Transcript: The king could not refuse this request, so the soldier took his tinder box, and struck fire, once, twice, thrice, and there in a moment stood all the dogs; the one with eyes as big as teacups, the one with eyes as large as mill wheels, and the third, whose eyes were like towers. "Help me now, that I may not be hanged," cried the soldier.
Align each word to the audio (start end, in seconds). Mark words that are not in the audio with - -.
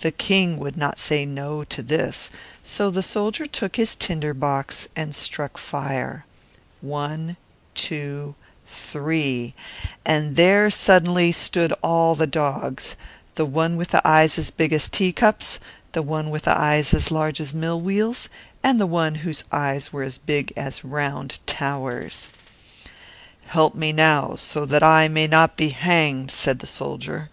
The 0.00 0.10
king 0.10 0.58
could 0.58 0.78
not 0.78 0.94
refuse 0.94 1.34
this 1.36 1.60
request, 1.78 2.30
so 2.64 2.88
the 2.90 3.02
soldier 3.02 3.44
took 3.44 3.76
his 3.76 3.94
tinder 3.94 4.32
box, 4.32 4.88
and 4.96 5.14
struck 5.14 5.58
fire, 5.58 6.24
once, 6.80 7.36
twice, 7.74 8.32
thrice, 8.66 9.52
and 10.06 10.34
there 10.34 10.64
in 10.68 10.72
a 10.72 11.00
moment 11.02 11.34
stood 11.34 11.72
all 11.82 12.14
the 12.14 12.26
dogs; 12.26 12.96
the 13.34 13.44
one 13.44 13.76
with 13.76 13.94
eyes 14.02 14.38
as 14.38 14.48
big 14.48 14.72
as 14.72 14.88
teacups, 14.88 15.60
the 15.92 16.00
one 16.00 16.30
with 16.30 16.48
eyes 16.48 16.94
as 16.94 17.10
large 17.10 17.38
as 17.38 17.52
mill 17.52 17.78
wheels, 17.78 18.30
and 18.62 18.80
the 18.80 18.88
third, 18.88 19.18
whose 19.18 19.44
eyes 19.52 19.92
were 19.92 20.06
like 20.26 21.40
towers. 21.44 22.30
"Help 23.44 23.74
me 23.74 23.92
now, 23.92 24.38
that 24.54 24.82
I 24.82 25.08
may 25.08 25.26
not 25.26 25.58
be 25.58 25.68
hanged," 25.68 26.32
cried 26.32 26.60
the 26.60 26.66
soldier. 26.66 27.28